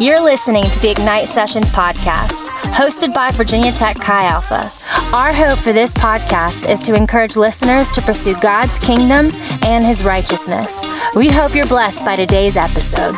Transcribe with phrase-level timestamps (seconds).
[0.00, 4.70] You're listening to the Ignite Sessions podcast, hosted by Virginia Tech Chi Alpha.
[5.12, 9.32] Our hope for this podcast is to encourage listeners to pursue God's kingdom
[9.64, 10.80] and his righteousness.
[11.16, 13.16] We hope you're blessed by today's episode.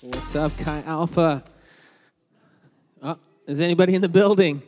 [0.00, 1.44] What's up, Chi Alpha?
[3.48, 4.60] Is anybody in the building?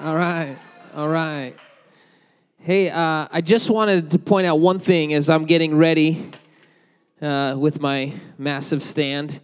[0.00, 0.56] All right,
[0.94, 1.54] all right.
[2.56, 6.30] Hey, uh, I just wanted to point out one thing as I'm getting ready
[7.20, 9.40] uh, with my massive stand,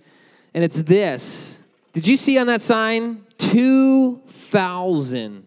[0.54, 1.58] and it's this.
[1.92, 5.46] Did you see on that sign 2,000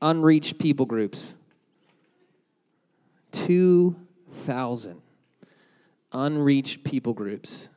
[0.00, 1.34] unreached people groups?
[3.32, 5.02] 2,000
[6.10, 7.68] unreached people groups.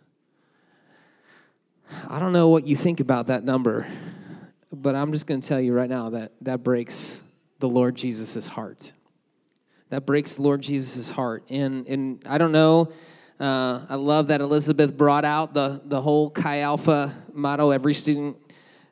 [2.08, 3.88] I don't know what you think about that number,
[4.72, 7.22] but I'm just going to tell you right now that that breaks
[7.60, 8.92] the Lord Jesus' heart.
[9.90, 11.44] That breaks the Lord Jesus' heart.
[11.50, 12.92] And, and I don't know
[13.38, 18.38] uh, I love that Elizabeth brought out the, the whole Chi Alpha motto every student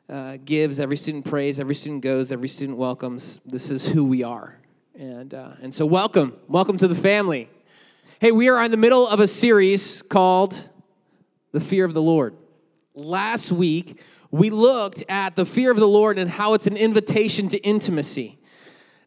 [0.06, 3.40] uh, gives, every student prays, every student goes, every student welcomes.
[3.46, 4.58] This is who we are.
[4.94, 6.34] And, uh, and so, welcome.
[6.46, 7.48] Welcome to the family.
[8.20, 10.62] Hey, we are in the middle of a series called
[11.52, 12.36] The Fear of the Lord.
[12.96, 14.00] Last week,
[14.30, 18.38] we looked at the fear of the Lord and how it's an invitation to intimacy.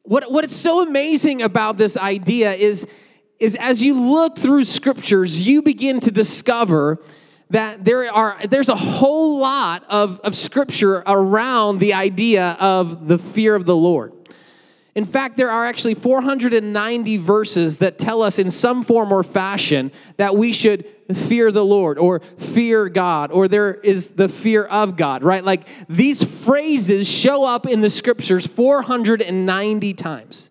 [0.04, 2.86] What, what is so amazing about this idea is
[3.40, 7.02] is as you look through scriptures, you begin to discover
[7.50, 13.18] that there are there's a whole lot of, of scripture around the idea of the
[13.18, 14.17] fear of the Lord.
[14.98, 19.92] In fact, there are actually 490 verses that tell us in some form or fashion
[20.16, 24.98] that we should fear the Lord or fear God or there is the fear of
[24.98, 25.46] God, right?
[25.46, 30.50] Like these phrases show up in the scriptures 490 times.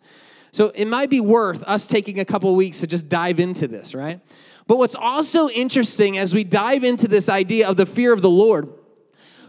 [0.53, 3.97] So it might be worth us taking a couple weeks to just dive into this,
[3.97, 4.21] right?
[4.69, 8.31] But what's also interesting as we dive into this idea of the fear of the
[8.31, 8.69] Lord,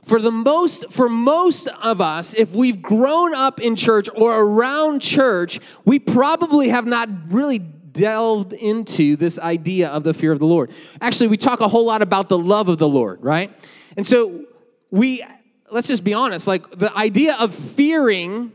[0.07, 5.01] for the most for most of us if we've grown up in church or around
[5.01, 10.45] church we probably have not really delved into this idea of the fear of the
[10.45, 10.71] lord.
[11.01, 13.53] Actually we talk a whole lot about the love of the lord right?
[13.97, 14.45] And so
[14.91, 15.21] we
[15.69, 18.53] let's just be honest like the idea of fearing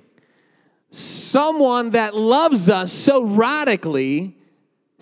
[0.91, 4.37] someone that loves us so radically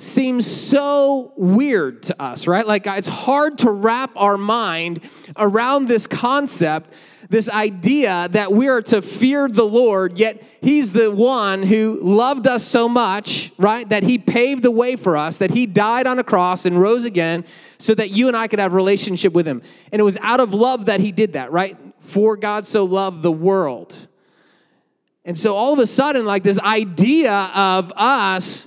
[0.01, 2.67] seems so weird to us, right?
[2.67, 5.01] Like it's hard to wrap our mind
[5.37, 6.93] around this concept,
[7.29, 12.47] this idea that we are to fear the Lord, yet He's the one who loved
[12.47, 13.89] us so much, right?
[13.89, 17.05] That He paved the way for us, that He died on a cross and rose
[17.05, 17.45] again
[17.79, 19.63] so that you and I could have relationship with Him.
[19.93, 21.77] And it was out of love that He did that, right?
[22.01, 23.97] For God so loved the world
[25.25, 28.67] and so all of a sudden, like this idea of us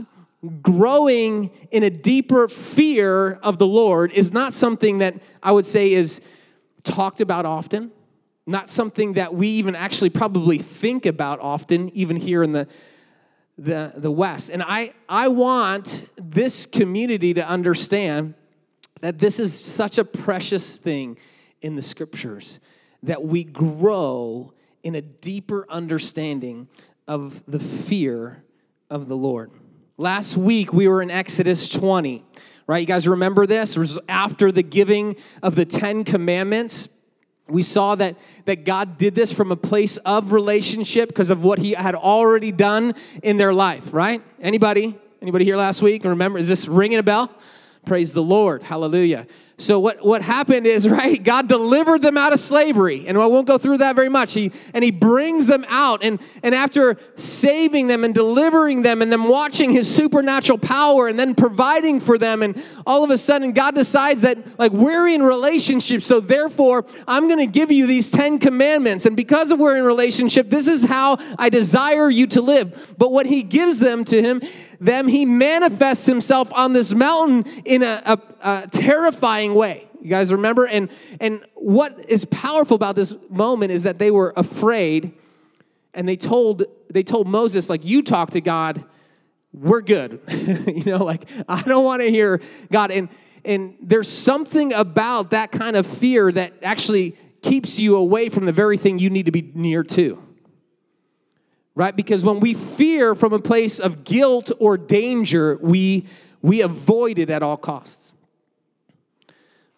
[0.61, 5.93] growing in a deeper fear of the Lord is not something that I would say
[5.93, 6.19] is
[6.83, 7.91] talked about often,
[8.45, 12.67] not something that we even actually probably think about often, even here in the,
[13.57, 14.49] the, the West.
[14.49, 18.33] And I, I want this community to understand
[18.99, 21.17] that this is such a precious thing
[21.61, 22.59] in the scriptures
[23.03, 26.67] that we grow in a deeper understanding
[27.07, 28.43] of the fear
[28.89, 29.51] of the Lord.
[29.97, 32.23] Last week we were in Exodus 20,
[32.65, 32.79] right?
[32.79, 33.77] You guys remember this?
[33.77, 36.87] It was after the giving of the 10 commandments.
[37.47, 38.15] We saw that,
[38.45, 42.51] that God did this from a place of relationship because of what he had already
[42.51, 44.23] done in their life, right?
[44.41, 44.97] Anybody?
[45.21, 46.03] Anybody here last week?
[46.05, 47.31] Remember, is this ringing a bell?
[47.85, 48.63] Praise the Lord.
[48.63, 49.27] Hallelujah.
[49.63, 53.07] So what, what happened is, right, God delivered them out of slavery.
[53.07, 54.33] And I won't go through that very much.
[54.33, 56.03] He, and he brings them out.
[56.03, 61.17] And, and after saving them and delivering them and then watching his supernatural power and
[61.17, 65.23] then providing for them, and all of a sudden God decides that like we're in
[65.23, 66.01] relationship.
[66.01, 69.05] So therefore, I'm going to give you these 10 commandments.
[69.05, 72.95] And because we're in relationship, this is how I desire you to live.
[72.97, 74.41] But what he gives them to him,
[74.85, 79.87] them, he manifests himself on this mountain in a, a, a terrifying way.
[80.01, 80.65] You guys remember?
[80.65, 80.89] And,
[81.19, 85.13] and what is powerful about this moment is that they were afraid
[85.93, 88.83] and they told, they told Moses, like, you talk to God,
[89.53, 90.19] we're good.
[90.67, 92.41] you know, like, I don't want to hear
[92.71, 92.91] God.
[92.91, 93.07] And,
[93.45, 98.51] and there's something about that kind of fear that actually keeps you away from the
[98.51, 100.21] very thing you need to be near to
[101.75, 101.95] right?
[101.95, 106.05] Because when we fear from a place of guilt or danger, we,
[106.41, 108.13] we avoid it at all costs.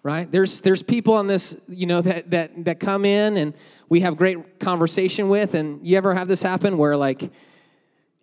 [0.03, 0.29] right?
[0.29, 3.53] There's, there's people on this, you know, that, that, that come in and
[3.87, 5.53] we have great conversation with.
[5.53, 7.31] And you ever have this happen where, like,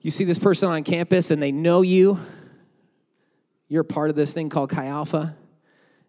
[0.01, 2.19] you see this person on campus and they know you,
[3.69, 5.35] you're part of this thing called Chi Alpha,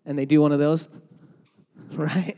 [0.06, 0.90] and they do one of those,
[1.94, 2.36] right?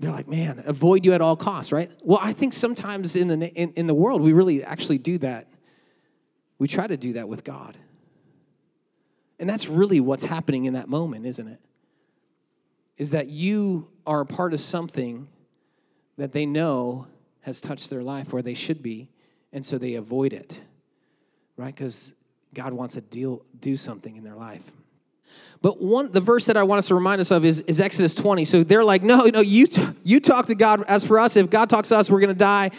[0.00, 1.90] They're like, man, avoid you at all costs, right?
[2.02, 5.46] Well, I think sometimes in the, in, in the world, we really actually do that.
[6.58, 7.76] We try to do that with God.
[9.38, 11.60] And that's really what's happening in that moment, isn't it?
[12.96, 15.28] Is that you are a part of something
[16.16, 17.06] that they know
[17.40, 19.10] has touched their life where they should be,
[19.52, 20.60] and so they avoid it,
[21.56, 21.74] right?
[21.74, 22.14] Because
[22.54, 24.62] God wants to deal, do something in their life.
[25.64, 28.14] But one, the verse that I want us to remind us of is, is Exodus
[28.14, 28.44] 20.
[28.44, 30.84] So they're like, no, no, you, t- you talk to God.
[30.86, 32.70] As for us, if God talks to us, we're going to die.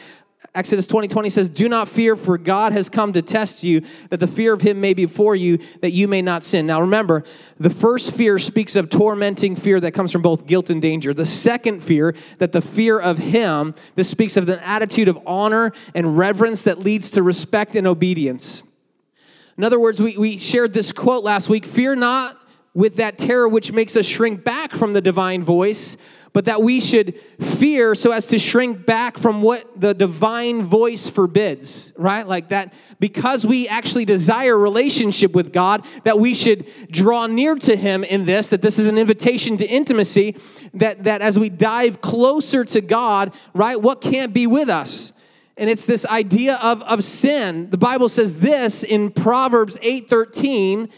[0.53, 4.19] Exodus 20, 20 says, Do not fear, for God has come to test you, that
[4.19, 6.67] the fear of him may be before you, that you may not sin.
[6.67, 7.23] Now remember,
[7.59, 11.11] the first fear speaks of tormenting fear that comes from both guilt and danger.
[11.11, 15.73] The second fear, that the fear of him, this speaks of an attitude of honor
[15.95, 18.61] and reverence that leads to respect and obedience.
[19.57, 22.43] In other words, we, we shared this quote last week Fear not
[22.75, 25.97] with that terror which makes us shrink back from the divine voice,
[26.33, 31.09] but that we should fear so as to shrink back from what the divine voice
[31.09, 32.27] forbids, right?
[32.27, 37.77] Like that, because we actually desire relationship with God, that we should draw near to
[37.77, 40.35] Him in this, that this is an invitation to intimacy,
[40.73, 45.13] that, that as we dive closer to God, right, what can't be with us?
[45.55, 47.69] And it's this idea of, of sin.
[47.69, 50.89] The Bible says this in Proverbs 8 13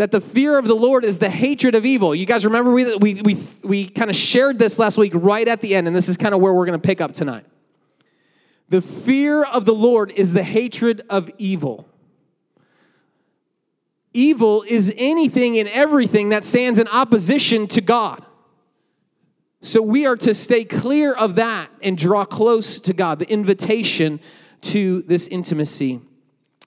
[0.00, 2.14] that the fear of the Lord is the hatred of evil.
[2.14, 5.60] You guys remember we, we, we, we kind of shared this last week right at
[5.60, 7.44] the end, and this is kind of where we're going to pick up tonight.
[8.70, 11.86] The fear of the Lord is the hatred of evil.
[14.14, 18.24] Evil is anything and everything that stands in opposition to God.
[19.60, 24.18] So we are to stay clear of that and draw close to God, the invitation
[24.62, 26.00] to this intimacy.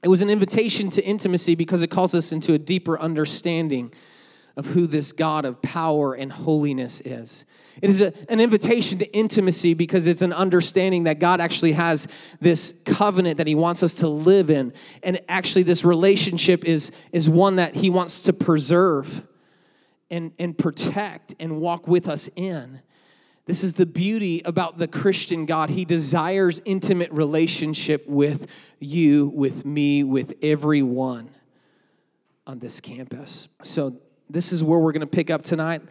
[0.03, 3.93] It was an invitation to intimacy because it calls us into a deeper understanding
[4.55, 7.45] of who this God of power and holiness is.
[7.81, 12.07] It is a, an invitation to intimacy because it's an understanding that God actually has
[12.39, 14.73] this covenant that He wants us to live in.
[15.01, 19.25] And actually, this relationship is, is one that He wants to preserve
[20.11, 22.81] and, and protect and walk with us in.
[23.45, 25.69] This is the beauty about the Christian God.
[25.69, 28.47] He desires intimate relationship with
[28.79, 31.29] you, with me, with everyone
[32.47, 33.49] on this campus.
[33.61, 33.97] So,
[34.29, 35.81] this is where we're going to pick up tonight.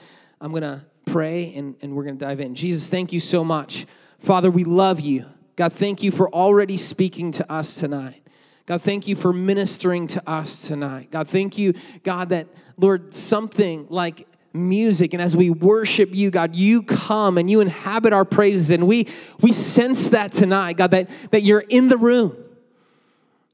[0.41, 2.55] I'm going to pray and, and we're going to dive in.
[2.55, 3.87] Jesus, thank you so much.
[4.19, 5.27] Father, we love you.
[5.55, 8.27] God, thank you for already speaking to us tonight.
[8.65, 11.11] God, thank you for ministering to us tonight.
[11.11, 12.49] God, thank you, God, that,
[12.79, 18.13] Lord, something like music and as we worship you god you come and you inhabit
[18.13, 19.09] our praises and we
[19.41, 22.37] we sense that tonight god that that you're in the room.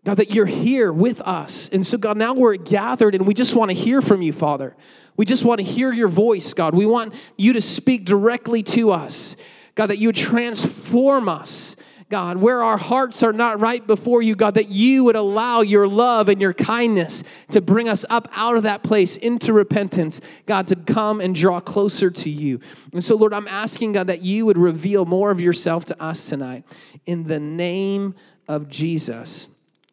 [0.04, 1.68] God that you're here with us.
[1.70, 4.76] And so god now we're gathered and we just want to hear from you father.
[5.16, 6.74] We just want to hear your voice god.
[6.74, 9.36] We want you to speak directly to us.
[9.74, 11.76] God that you transform us
[12.08, 15.86] God, where our hearts are not right before you, God, that you would allow your
[15.86, 20.68] love and your kindness to bring us up out of that place into repentance, God,
[20.68, 22.60] to come and draw closer to you.
[22.92, 26.28] And so, Lord, I'm asking, God, that you would reveal more of yourself to us
[26.28, 26.64] tonight.
[27.04, 28.14] In the name
[28.48, 29.48] of Jesus,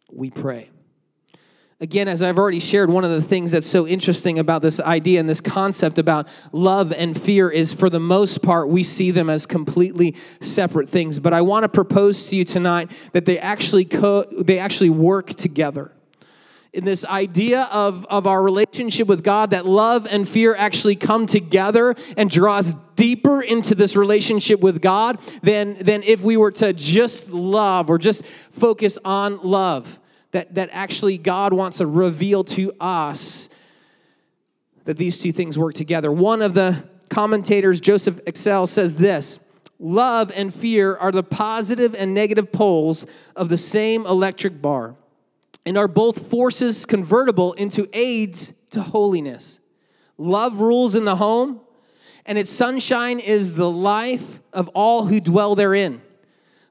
[0.09, 0.69] we pray
[1.79, 5.19] again, as I've already shared, one of the things that's so interesting about this idea
[5.19, 9.29] and this concept about love and fear is for the most part, we see them
[9.29, 11.19] as completely separate things.
[11.19, 15.33] But I want to propose to you tonight that they actually, co- they actually work
[15.33, 15.91] together.
[16.71, 21.25] In this idea of, of our relationship with God, that love and fear actually come
[21.25, 26.73] together and draws deeper into this relationship with God than, than if we were to
[26.73, 29.99] just love or just focus on love
[30.35, 33.47] that, that actually God wants to reveal to us
[34.83, 36.11] that these two things work together.
[36.11, 39.39] One of the commentators, Joseph Exell, says this
[39.79, 44.95] Love and fear are the positive and negative poles of the same electric bar
[45.65, 49.61] and are both forces convertible into aids to holiness.
[50.17, 51.61] Love rules in the home,
[52.25, 56.01] and its sunshine is the life of all who dwell therein.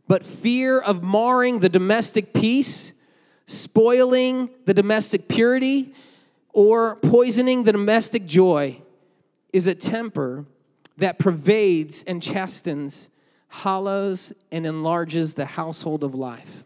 [0.07, 2.93] But fear of marring the domestic peace
[3.47, 5.95] spoiling the domestic purity,
[6.53, 8.81] or poisoning the domestic joy
[9.53, 10.45] is a temper
[10.97, 13.09] that pervades and chastens,
[13.49, 16.65] hollows, and enlarges the household of life.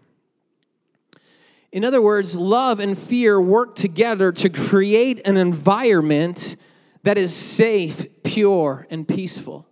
[1.70, 6.56] In other words, love and fear work together to create an environment
[7.02, 9.67] that is safe, pure and peaceful.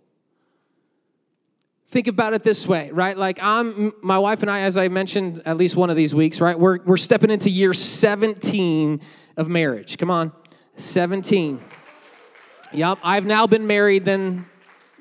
[1.89, 3.17] Think about it this way, right?
[3.17, 6.41] Like I'm my wife and I, as I mentioned at least one of these weeks,
[6.41, 6.59] right?
[6.59, 9.01] We're we're stepping into year 17
[9.37, 9.97] of marriage.
[9.97, 10.33] Come on.
[10.77, 11.63] 17.
[12.73, 14.45] Yep, I've now been married than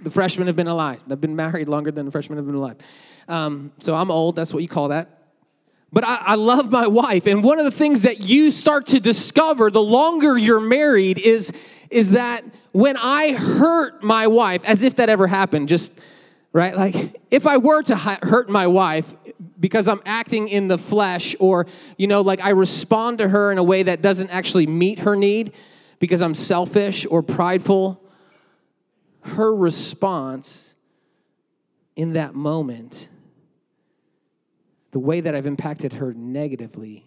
[0.02, 1.00] the freshmen have been alive.
[1.11, 2.76] I've been married longer than the freshmen have been alive.
[3.28, 5.11] Um, so I'm old, that's what you call that.
[5.93, 7.26] But I, I, love my wife.
[7.26, 11.50] And one of the things that you start to discover the longer you're married is,
[11.90, 15.93] is that when I hurt my wife, as if that ever happened, just
[16.52, 16.76] right?
[16.76, 19.14] Like if I were to hurt my wife
[19.58, 23.58] because I'm acting in the flesh, or, you know, like I respond to her in
[23.58, 25.52] a way that doesn't actually meet her need
[25.98, 28.02] because I'm selfish or prideful,
[29.22, 30.74] her response
[31.96, 33.08] in that moment
[34.92, 37.06] the way that I've impacted her negatively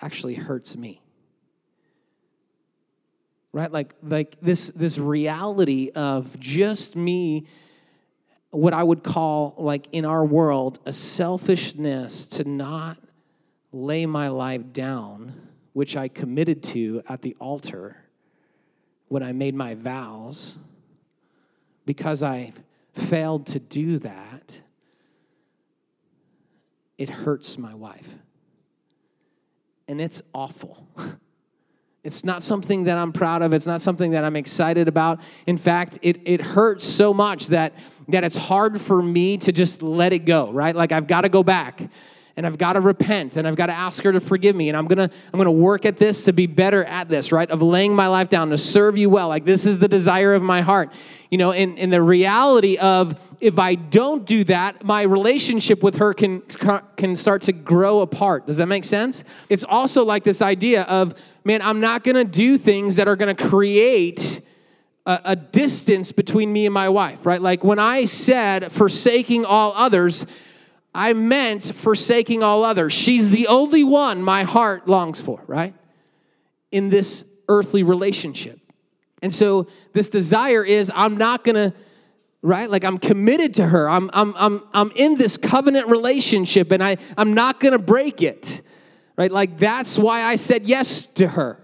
[0.00, 1.02] actually hurts me.
[3.52, 3.72] Right?
[3.72, 7.46] Like, like this, this reality of just me,
[8.54, 12.98] what I would call, like in our world, a selfishness to not
[13.72, 17.96] lay my life down, which I committed to at the altar
[19.08, 20.54] when I made my vows,
[21.84, 22.52] because I
[22.94, 24.60] failed to do that
[26.98, 28.08] it hurts my wife.
[29.88, 30.86] And it's awful.
[32.04, 33.54] It's not something that I'm proud of.
[33.54, 35.20] It's not something that I'm excited about.
[35.46, 37.72] In fact, it, it hurts so much that,
[38.08, 40.76] that it's hard for me to just let it go, right?
[40.76, 41.82] Like I've got to go back
[42.36, 44.76] and I've got to repent and I've got to ask her to forgive me and
[44.76, 47.50] I'm going to I'm going to work at this to be better at this, right?
[47.50, 49.28] Of laying my life down to serve you well.
[49.28, 50.92] Like this is the desire of my heart.
[51.30, 55.98] You know, and, and the reality of if I don't do that, my relationship with
[55.98, 56.40] her can
[56.96, 58.46] can start to grow apart.
[58.46, 59.22] Does that make sense?
[59.50, 63.16] It's also like this idea of, man, I'm not going to do things that are
[63.16, 64.40] going to create
[65.04, 67.40] a, a distance between me and my wife, right?
[67.40, 70.24] Like when I said forsaking all others,
[70.94, 72.94] I meant forsaking all others.
[72.94, 75.74] She's the only one my heart longs for, right?
[76.72, 78.58] In this earthly relationship.
[79.20, 81.76] And so this desire is I'm not going to
[82.44, 86.82] right like i'm committed to her i'm i'm i'm, I'm in this covenant relationship and
[86.82, 88.60] i i'm not to break it
[89.16, 91.58] right like that's why i said yes to her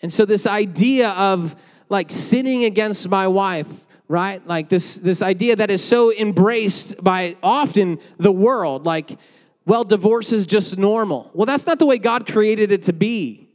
[0.00, 1.56] and so this idea of
[1.88, 3.68] like sinning against my wife
[4.08, 4.46] right?
[4.46, 9.18] Like this, this idea that is so embraced by often the world, like,
[9.64, 11.30] well, divorce is just normal.
[11.34, 13.45] Well, that's not the way God created it to be.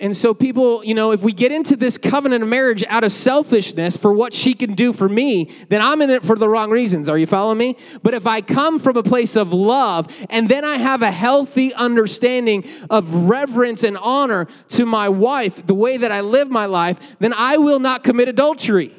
[0.00, 3.10] And so, people, you know, if we get into this covenant of marriage out of
[3.10, 6.70] selfishness for what she can do for me, then I'm in it for the wrong
[6.70, 7.08] reasons.
[7.08, 7.76] Are you following me?
[8.04, 11.74] But if I come from a place of love and then I have a healthy
[11.74, 17.00] understanding of reverence and honor to my wife, the way that I live my life,
[17.18, 18.94] then I will not commit adultery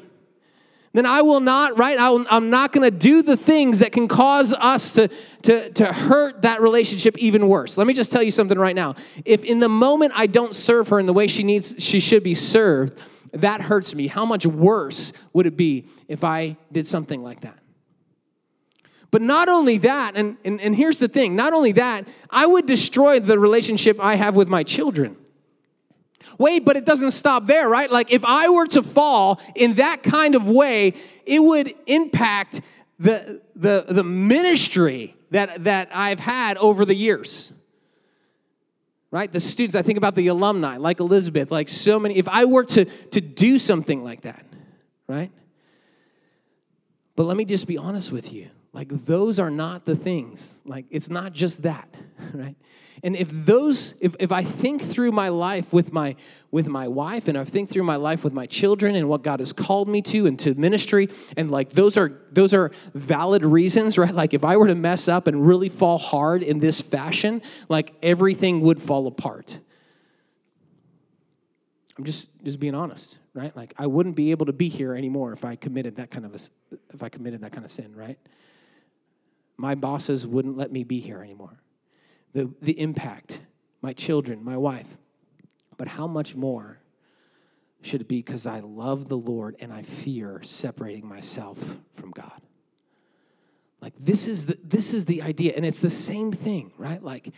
[0.92, 1.98] then I will not, right?
[1.98, 5.08] I am not going to do the things that can cause us to,
[5.42, 7.78] to, to hurt that relationship even worse.
[7.78, 8.96] Let me just tell you something right now.
[9.24, 12.24] If in the moment I don't serve her in the way she needs, she should
[12.24, 12.98] be served,
[13.32, 14.08] that hurts me.
[14.08, 17.58] How much worse would it be if I did something like that?
[19.12, 22.66] But not only that, and, and, and here's the thing not only that, I would
[22.66, 25.16] destroy the relationship I have with my children.
[26.40, 27.90] Wait, but it doesn't stop there, right?
[27.90, 30.94] Like if I were to fall in that kind of way,
[31.26, 32.62] it would impact
[32.98, 37.52] the, the, the ministry that, that I've had over the years.
[39.10, 39.30] Right?
[39.30, 42.16] The students, I think about the alumni, like Elizabeth, like so many.
[42.16, 44.46] If I were to, to do something like that,
[45.06, 45.30] right?
[47.16, 48.48] But let me just be honest with you.
[48.72, 50.54] Like, those are not the things.
[50.64, 51.92] Like, it's not just that,
[52.32, 52.56] right?
[53.02, 56.16] And if those, if, if I think through my life with my
[56.50, 59.40] with my wife and I think through my life with my children and what God
[59.40, 63.96] has called me to and to ministry, and like those are those are valid reasons,
[63.98, 64.14] right?
[64.14, 67.94] Like if I were to mess up and really fall hard in this fashion, like
[68.02, 69.58] everything would fall apart.
[71.96, 73.54] I'm just just being honest, right?
[73.56, 76.34] Like I wouldn't be able to be here anymore if I committed that kind of
[76.34, 76.38] a,
[76.92, 78.18] if I committed that kind of sin, right?
[79.56, 81.58] My bosses wouldn't let me be here anymore
[82.32, 83.40] the, the impact,
[83.82, 84.86] my children, my wife.
[85.76, 86.78] But how much more
[87.82, 91.58] should it be because I love the Lord and I fear separating myself
[91.94, 92.40] from God?
[93.80, 97.02] Like this is the this is the idea, and it's the same thing, right?
[97.02, 97.32] Like,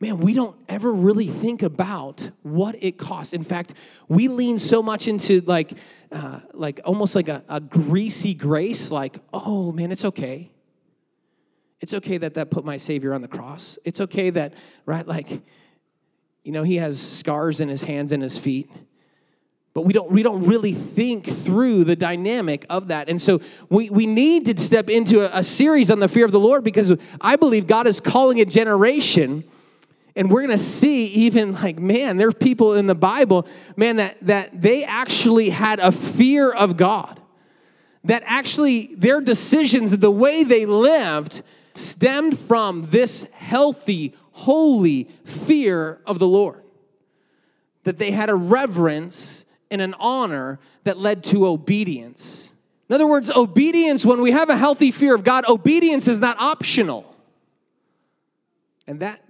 [0.00, 3.32] man, we don't ever really think about what it costs.
[3.32, 3.74] In fact,
[4.08, 5.74] we lean so much into like,
[6.10, 10.50] uh, like almost like a, a greasy grace, like, oh man, it's okay.
[11.84, 13.78] It's okay that that put my Savior on the cross.
[13.84, 14.54] It's okay that,
[14.86, 15.28] right, like,
[16.42, 18.70] you know, he has scars in his hands and his feet.
[19.74, 23.10] but we don't, we don't really think through the dynamic of that.
[23.10, 26.32] And so we, we need to step into a, a series on the fear of
[26.32, 29.44] the Lord because I believe God is calling a generation
[30.16, 34.62] and we're to see even like man there's people in the bible man that that
[34.62, 37.20] they actually had a fear of god
[38.04, 41.42] that actually their decisions the way they lived
[41.74, 46.62] stemmed from this healthy holy fear of the lord
[47.84, 52.52] that they had a reverence and an honor that led to obedience
[52.88, 56.38] in other words obedience when we have a healthy fear of god obedience is not
[56.38, 57.14] optional
[58.86, 59.20] and that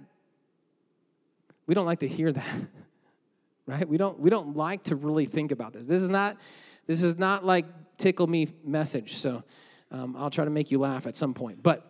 [1.67, 2.45] we don't like to hear that.
[3.67, 3.89] Right?
[3.89, 5.87] We don't we don't like to really think about this.
[5.87, 6.37] This is not
[6.85, 7.65] this is not like
[7.97, 9.15] tickle me message.
[9.17, 9.41] So
[9.89, 11.63] um, I'll try to make you laugh at some point.
[11.63, 11.83] But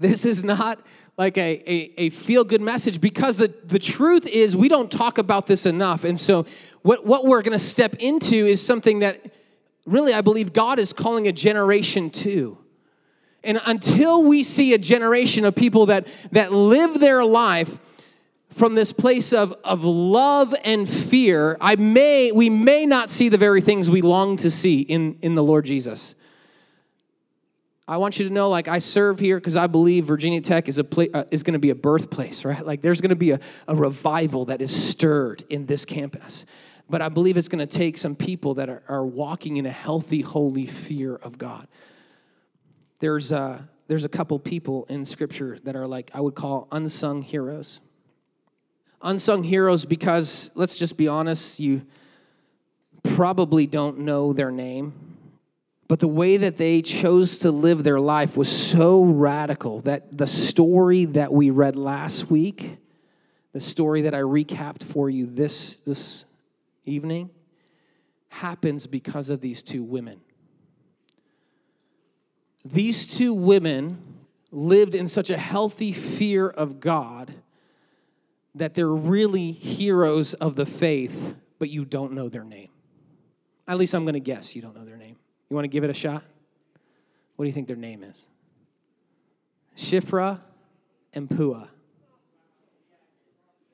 [0.00, 0.80] this is not
[1.18, 5.18] like a, a, a feel good message because the, the truth is we don't talk
[5.18, 6.04] about this enough.
[6.04, 6.46] And so,
[6.82, 9.20] what, what we're going to step into is something that
[9.84, 12.56] really I believe God is calling a generation to.
[13.44, 17.78] And until we see a generation of people that, that live their life
[18.52, 23.38] from this place of, of love and fear, I may, we may not see the
[23.38, 26.14] very things we long to see in, in the Lord Jesus.
[27.90, 30.78] I want you to know, like, I serve here because I believe Virginia Tech is,
[30.78, 32.64] a uh, is going to be a birthplace, right?
[32.64, 36.46] Like, there's going to be a, a revival that is stirred in this campus.
[36.88, 39.72] But I believe it's going to take some people that are, are walking in a
[39.72, 41.66] healthy, holy fear of God.
[43.00, 47.22] There's a, there's a couple people in Scripture that are like, I would call unsung
[47.22, 47.80] heroes
[49.02, 51.82] unsung heroes because, let's just be honest, you
[53.02, 55.09] probably don't know their name.
[55.90, 60.28] But the way that they chose to live their life was so radical that the
[60.28, 62.76] story that we read last week,
[63.52, 66.26] the story that I recapped for you this, this
[66.84, 67.28] evening,
[68.28, 70.20] happens because of these two women.
[72.64, 74.00] These two women
[74.52, 77.34] lived in such a healthy fear of God
[78.54, 82.68] that they're really heroes of the faith, but you don't know their name.
[83.66, 85.16] At least I'm going to guess you don't know their name.
[85.50, 86.22] You want to give it a shot?
[87.36, 88.28] What do you think their name is?
[89.76, 90.40] Shiphrah
[91.12, 91.66] and Puah.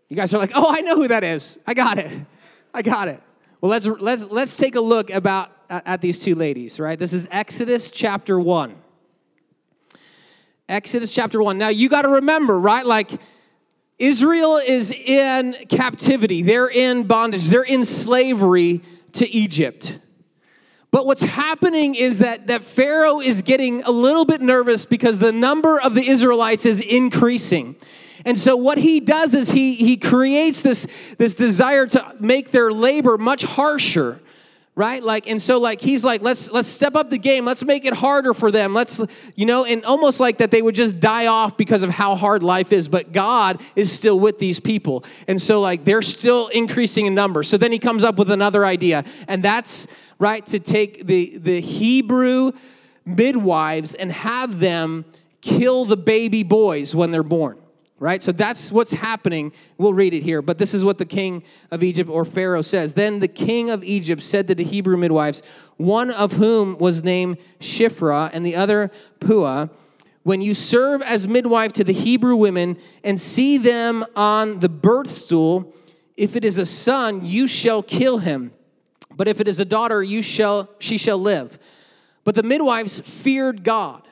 [0.08, 1.58] You guys are like, "Oh, I know who that is.
[1.66, 2.26] I got it.
[2.72, 3.20] I got it."
[3.60, 6.98] Well, let's let's let's take a look about at these two ladies, right?
[6.98, 8.74] This is Exodus chapter 1.
[10.68, 11.58] Exodus chapter 1.
[11.58, 12.86] Now, you got to remember, right?
[12.86, 13.10] Like
[13.98, 19.98] Israel is in captivity, they're in bondage, they're in slavery to Egypt.
[20.90, 25.33] But what's happening is that, that Pharaoh is getting a little bit nervous because the
[25.33, 27.77] number of the Israelites is increasing.
[28.25, 30.87] And so what he does is he, he creates this,
[31.18, 34.20] this desire to make their labor much harsher
[34.76, 35.02] right?
[35.02, 37.44] Like and so like he's like let's let's step up the game.
[37.44, 38.74] Let's make it harder for them.
[38.74, 39.00] Let's
[39.34, 42.42] you know and almost like that they would just die off because of how hard
[42.42, 42.86] life is.
[42.86, 45.04] But god is still with these people.
[45.26, 47.42] And so like they're still increasing in number.
[47.42, 49.04] So then he comes up with another idea.
[49.26, 49.86] And that's
[50.18, 52.52] right to take the the hebrew
[53.06, 55.06] midwives and have them
[55.40, 57.56] kill the baby boys when they're born
[57.98, 58.22] right?
[58.22, 59.52] So that's what's happening.
[59.78, 62.94] We'll read it here, but this is what the king of Egypt or Pharaoh says.
[62.94, 65.42] Then the king of Egypt said to the Hebrew midwives,
[65.76, 69.68] one of whom was named Shiphrah and the other Puah,
[70.24, 75.11] when you serve as midwife to the Hebrew women and see them on the birth
[75.11, 75.72] stool,
[76.16, 78.52] if it is a son, you shall kill him.
[79.14, 81.59] But if it is a daughter, you shall she shall live.
[82.24, 84.05] But the midwives feared God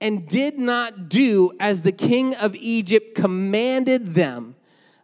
[0.00, 4.54] and did not do as the king of Egypt commanded them,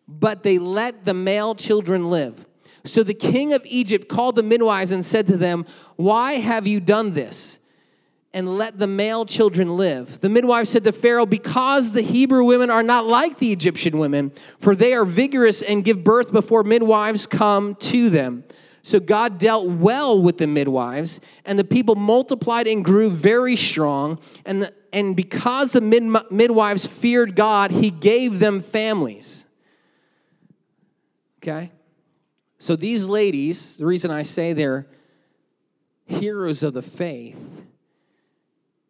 [0.07, 2.47] but they let the male children live.
[2.85, 6.81] So the king of Egypt called the midwives and said to them, Why have you
[6.81, 7.59] done this?
[8.35, 10.21] And let the male children live.
[10.21, 14.33] The midwife said to Pharaoh, Because the Hebrew women are not like the Egyptian women,
[14.59, 18.45] for they are vigorous and give birth before midwives come to them.
[18.83, 24.19] So God dealt well with the midwives, and the people multiplied and grew very strong.
[24.45, 29.45] And, the, and because the mid, midwives feared God, he gave them families.
[31.39, 31.73] Okay?
[32.59, 34.87] So these ladies, the reason I say they're
[36.05, 37.39] heroes of the faith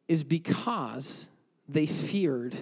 [0.08, 1.28] is because
[1.68, 2.56] they feared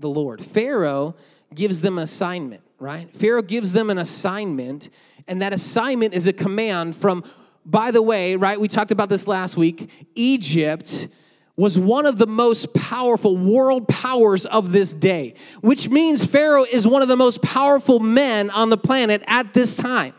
[0.00, 0.44] the Lord.
[0.44, 1.14] Pharaoh
[1.54, 3.14] gives them an assignment, right?
[3.14, 4.90] Pharaoh gives them an assignment
[5.28, 7.24] and that assignment is a command from,
[7.64, 8.60] by the way, right?
[8.60, 9.90] We talked about this last week.
[10.14, 11.08] Egypt
[11.56, 16.86] was one of the most powerful world powers of this day, which means Pharaoh is
[16.86, 20.14] one of the most powerful men on the planet at this time,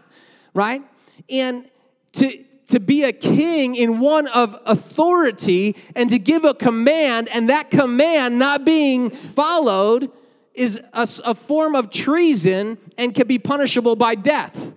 [0.53, 0.81] right?
[1.29, 1.69] And
[2.13, 7.49] to, to be a king in one of authority and to give a command, and
[7.49, 10.11] that command not being followed
[10.55, 14.73] is a, a form of treason and can be punishable by death.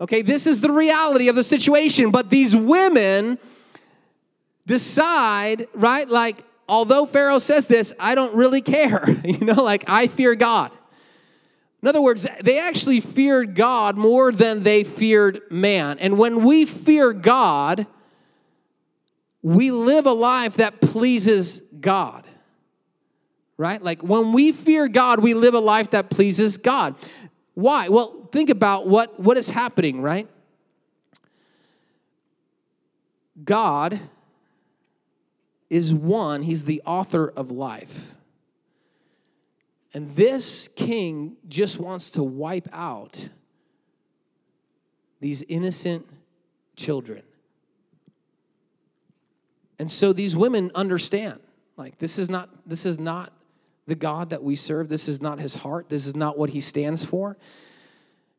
[0.00, 2.12] Okay, this is the reality of the situation.
[2.12, 3.38] But these women
[4.66, 6.08] decide, right?
[6.08, 9.04] Like, although Pharaoh says this, I don't really care.
[9.24, 10.70] You know, like, I fear God.
[11.82, 15.98] In other words, they actually feared God more than they feared man.
[15.98, 17.86] And when we fear God,
[19.42, 22.26] we live a life that pleases God.
[23.58, 23.82] Right?
[23.82, 26.94] Like when we fear God, we live a life that pleases God.
[27.52, 27.88] Why?
[27.90, 30.26] Well, think about what, what is happening, right?
[33.44, 34.00] God
[35.74, 38.14] is one, He's the author of life.
[39.92, 43.28] And this king just wants to wipe out
[45.20, 46.06] these innocent
[46.76, 47.22] children.
[49.80, 51.40] And so these women understand
[51.76, 53.32] like this is not this is not
[53.86, 54.88] the God that we serve.
[54.88, 55.88] This is not his heart.
[55.88, 57.36] This is not what he stands for.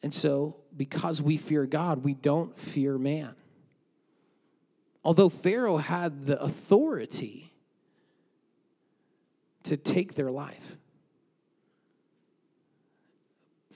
[0.03, 3.35] And so because we fear God, we don't fear man.
[5.05, 7.53] Although Pharaoh had the authority
[9.63, 10.77] to take their life.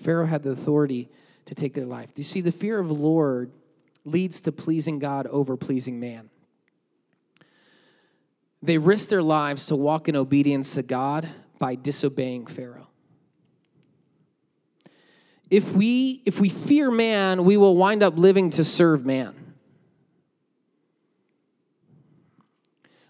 [0.02, 1.10] Pharaoh had the authority
[1.46, 2.14] to take their life.
[2.14, 3.52] Do you see, the fear of the Lord
[4.06, 6.30] leads to pleasing God over pleasing man.
[8.64, 12.88] They risk their lives to walk in obedience to God by disobeying Pharaoh.
[15.50, 19.39] If we, if we fear man, we will wind up living to serve man.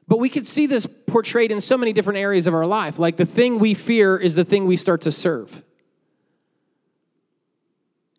[0.09, 2.97] But we could see this portrayed in so many different areas of our life.
[2.97, 5.63] Like the thing we fear is the thing we start to serve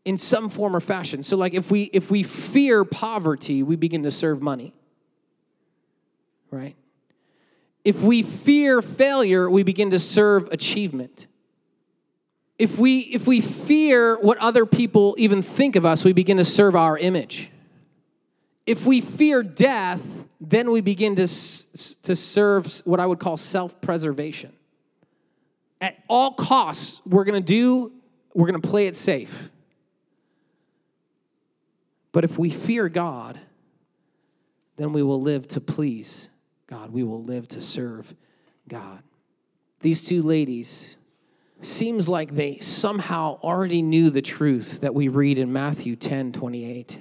[0.05, 1.25] in some form or fashion.
[1.25, 4.73] So like if we if we fear poverty, we begin to serve money.
[6.53, 6.77] Right?
[7.85, 11.27] If we fear failure, we begin to serve achievement.
[12.57, 16.45] If we if we fear what other people even think of us, we begin to
[16.45, 17.51] serve our image.
[18.65, 21.27] If we fear death, then we begin to,
[22.03, 24.53] to serve what I would call self preservation.
[25.81, 27.93] At all costs, we're gonna do,
[28.35, 29.51] we're gonna play it safe.
[32.13, 33.39] But if we fear God,
[34.77, 36.29] then we will live to please
[36.67, 36.91] God.
[36.91, 38.15] We will live to serve
[38.67, 39.03] God.
[39.81, 40.97] These two ladies
[41.63, 46.99] seems like they somehow already knew the truth that we read in Matthew 10 28.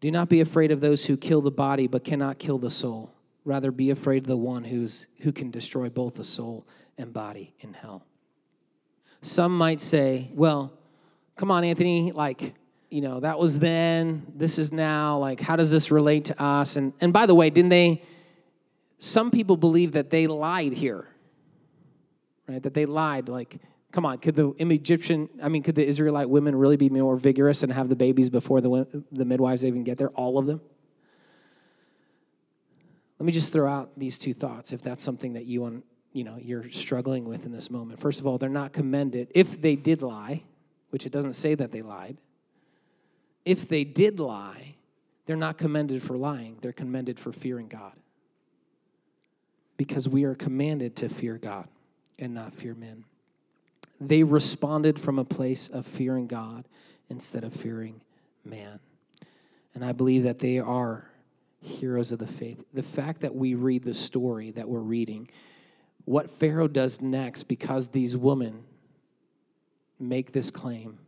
[0.00, 3.12] Do not be afraid of those who kill the body but cannot kill the soul.
[3.44, 6.66] Rather, be afraid of the one who's, who can destroy both the soul
[6.98, 8.04] and body in hell.
[9.22, 10.72] Some might say, well,
[11.36, 12.54] come on, Anthony, like,
[12.90, 16.76] you know, that was then, this is now, like, how does this relate to us?
[16.76, 18.02] And, and by the way, didn't they,
[18.98, 21.06] some people believe that they lied here,
[22.48, 22.62] right?
[22.62, 23.58] That they lied, like,
[23.90, 27.62] come on, could the Egyptian, I mean, could the Israelite women really be more vigorous
[27.62, 30.10] and have the babies before the, the midwives even get there?
[30.10, 30.60] All of them?
[33.18, 36.24] Let me just throw out these two thoughts if that's something that you want, you
[36.24, 38.00] know, you're struggling with in this moment.
[38.00, 40.42] First of all, they're not commended if they did lie,
[40.90, 42.16] which it doesn't say that they lied
[43.44, 44.76] if they did lie,
[45.26, 47.92] they're not commended for lying, they're commended for fearing God.
[49.76, 51.66] Because we are commanded to fear God
[52.18, 53.04] and not fear men.
[54.00, 56.66] They responded from a place of fearing God
[57.10, 58.00] instead of fearing
[58.44, 58.80] man.
[59.74, 61.10] And I believe that they are
[61.62, 62.64] heroes of the faith.
[62.72, 65.28] The fact that we read the story that we're reading,
[66.06, 68.64] what Pharaoh does next, because these women
[69.98, 70.98] make this claim,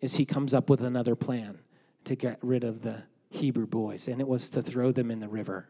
[0.00, 1.58] is he comes up with another plan
[2.04, 5.28] to get rid of the Hebrew boys, and it was to throw them in the
[5.28, 5.68] river.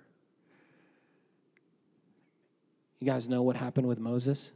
[3.00, 4.52] You guys know what happened with Moses?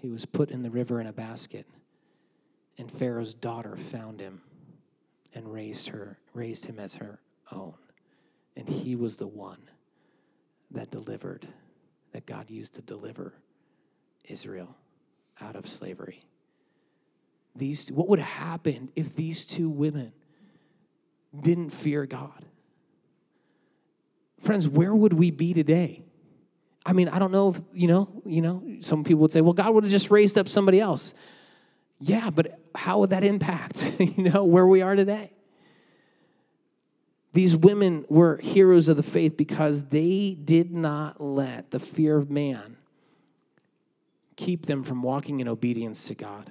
[0.00, 1.66] He was put in the river in a basket,
[2.76, 4.40] and Pharaoh's daughter found him
[5.34, 7.18] and raised her, raised him as her
[7.52, 7.74] own.
[8.56, 9.60] And he was the one
[10.70, 11.46] that delivered,
[12.12, 13.34] that God used to deliver
[14.24, 14.74] Israel
[15.40, 16.22] out of slavery
[17.58, 20.12] these what would happen if these two women
[21.38, 22.44] didn't fear God?
[24.40, 26.04] Friends, where would we be today?
[26.88, 29.52] I mean, I don't know if, you know, you know, some people would say, well,
[29.52, 31.12] God would have just raised up somebody else.
[32.00, 35.34] Yeah, but how would that impact, you know, where we are today?
[37.34, 42.30] These women were heroes of the faith because they did not let the fear of
[42.30, 42.78] man
[44.36, 46.50] keep them from walking in obedience to God.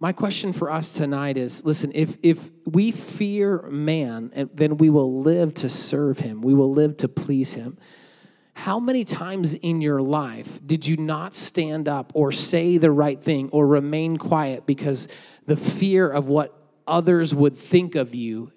[0.00, 4.90] My question for us tonight is listen, if, if we fear man, eh, then we
[4.90, 7.78] will live to serve him, we will live to please him.
[8.54, 13.20] How many times in your life did you not stand up or say the right
[13.20, 15.08] thing or remain quiet because
[15.46, 18.52] the fear of what others would think of you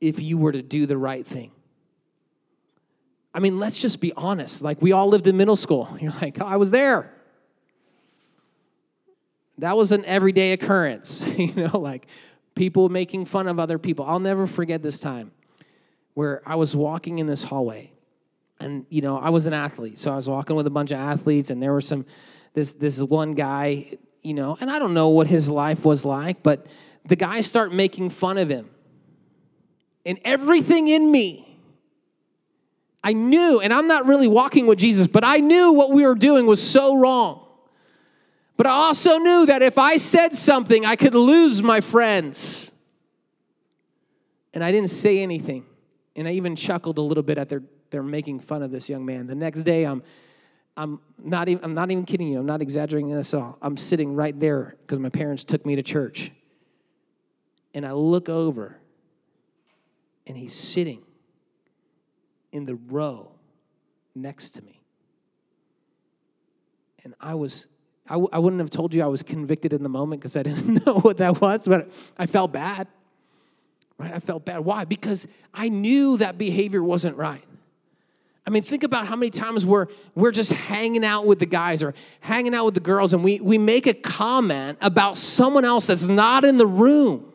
[0.00, 1.52] if you were to do the right thing?
[3.34, 4.62] I mean, let's just be honest.
[4.62, 5.96] Like, we all lived in middle school.
[6.00, 7.12] You're like, oh, I was there.
[9.58, 12.06] That was an everyday occurrence, you know, like
[12.54, 14.04] people making fun of other people.
[14.04, 15.32] I'll never forget this time
[16.14, 17.92] where I was walking in this hallway
[18.60, 20.98] and you know i was an athlete so i was walking with a bunch of
[20.98, 22.04] athletes and there were some
[22.54, 26.42] this this one guy you know and i don't know what his life was like
[26.42, 26.66] but
[27.06, 28.68] the guys start making fun of him.
[30.04, 31.42] And everything in me
[33.02, 36.14] i knew and i'm not really walking with jesus but i knew what we were
[36.14, 37.42] doing was so wrong.
[38.56, 42.70] But i also knew that if i said something i could lose my friends.
[44.54, 45.66] And i didn't say anything
[46.14, 49.04] and i even chuckled a little bit at their they're making fun of this young
[49.04, 49.26] man.
[49.26, 50.02] The next day, I'm,
[50.76, 52.38] I'm not even, I'm not even kidding you.
[52.38, 53.58] I'm not exaggerating this at all.
[53.62, 56.30] I'm sitting right there because my parents took me to church.
[57.74, 58.78] And I look over,
[60.26, 61.02] and he's sitting
[62.52, 63.32] in the row
[64.14, 64.80] next to me.
[67.04, 67.66] And I was,
[68.08, 70.42] I w- I wouldn't have told you I was convicted in the moment because I
[70.42, 72.88] didn't know what that was, but I felt bad.
[73.98, 74.12] Right?
[74.14, 74.60] I felt bad.
[74.60, 74.84] Why?
[74.84, 77.44] Because I knew that behavior wasn't right.
[78.46, 81.82] I mean, think about how many times we're, we're just hanging out with the guys
[81.82, 85.88] or hanging out with the girls and we, we make a comment about someone else
[85.88, 87.32] that's not in the room.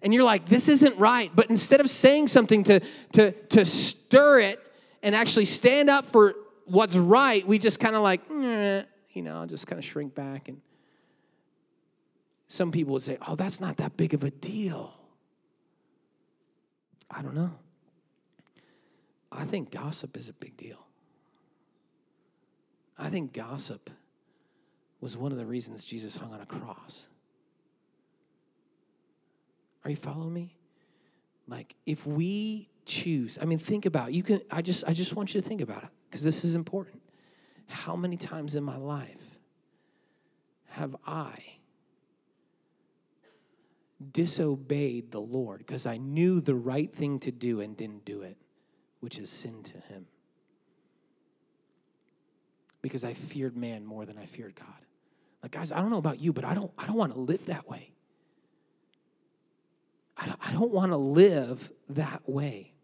[0.00, 1.30] And you're like, this isn't right.
[1.34, 2.80] But instead of saying something to,
[3.12, 4.60] to, to stir it
[5.02, 9.44] and actually stand up for what's right, we just kind of like, eh, you know,
[9.44, 10.48] just kind of shrink back.
[10.48, 10.60] And
[12.48, 14.94] some people would say, oh, that's not that big of a deal.
[17.10, 17.52] I don't know.
[19.34, 20.86] I think gossip is a big deal.
[22.98, 23.90] I think gossip
[25.00, 27.08] was one of the reasons Jesus hung on a cross.
[29.84, 30.56] Are you following me?
[31.48, 35.34] Like if we choose, I mean think about you can I just I just want
[35.34, 37.02] you to think about it because this is important.
[37.66, 39.38] How many times in my life
[40.68, 41.34] have I
[44.12, 48.36] disobeyed the Lord because I knew the right thing to do and didn't do it?
[49.02, 50.06] Which is sin to him.
[52.82, 54.86] Because I feared man more than I feared God.
[55.42, 57.44] Like, guys, I don't know about you, but I don't, I don't want to live
[57.46, 57.90] that way.
[60.16, 62.74] I don't, I don't want to live that way.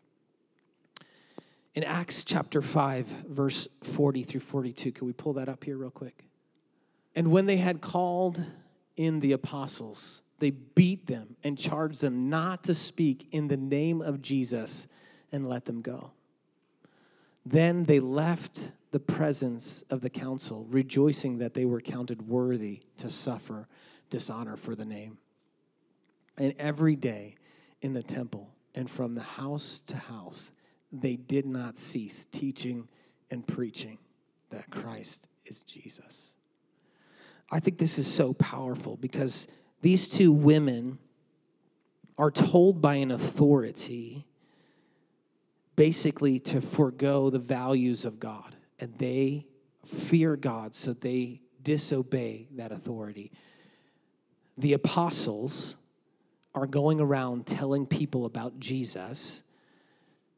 [1.76, 5.92] In Acts chapter 5, verse 40 through 42, can we pull that up here real
[5.92, 6.24] quick?
[7.14, 8.44] And when they had called
[8.96, 14.02] in the apostles, they beat them and charged them not to speak in the name
[14.02, 14.88] of Jesus
[15.32, 16.12] and let them go.
[17.44, 23.10] Then they left the presence of the council, rejoicing that they were counted worthy to
[23.10, 23.68] suffer
[24.10, 25.18] dishonor for the name.
[26.36, 27.36] And every day
[27.82, 30.50] in the temple and from the house to house,
[30.92, 32.88] they did not cease teaching
[33.30, 33.98] and preaching
[34.50, 36.32] that Christ is Jesus.
[37.50, 39.46] I think this is so powerful because
[39.80, 40.98] these two women
[42.16, 44.26] are told by an authority
[45.78, 48.56] basically to forego the values of God.
[48.80, 49.46] And they
[49.86, 53.30] fear God, so they disobey that authority.
[54.56, 55.76] The apostles
[56.52, 59.44] are going around telling people about Jesus,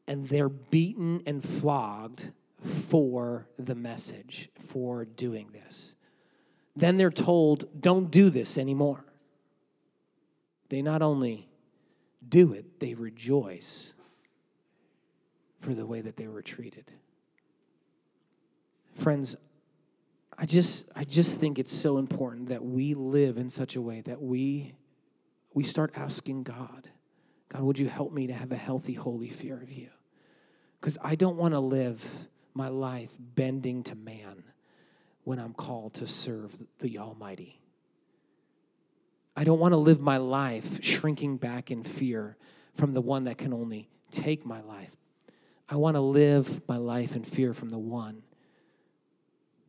[0.07, 2.29] and they're beaten and flogged
[2.89, 5.95] for the message, for doing this.
[6.75, 9.03] Then they're told, don't do this anymore.
[10.69, 11.49] They not only
[12.29, 13.95] do it, they rejoice
[15.61, 16.91] for the way that they were treated.
[18.95, 19.35] Friends,
[20.37, 24.01] I just I just think it's so important that we live in such a way
[24.01, 24.73] that we
[25.53, 26.89] we start asking God,
[27.49, 29.89] God, would you help me to have a healthy, holy fear of you?
[30.79, 32.03] Because I don't want to live
[32.53, 34.43] my life bending to man
[35.23, 37.59] when I'm called to serve the Almighty.
[39.35, 42.37] I don't want to live my life shrinking back in fear
[42.73, 44.95] from the one that can only take my life,
[45.71, 48.23] I want to live my life in fear from the one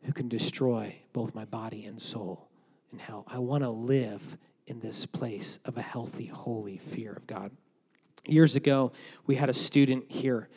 [0.03, 2.49] who can destroy both my body and soul
[2.93, 3.25] in hell.
[3.29, 4.37] I want to live
[4.67, 7.53] in this place of a healthy, holy fear of God.
[8.27, 8.91] Years ago,
[9.29, 10.49] we had a student here,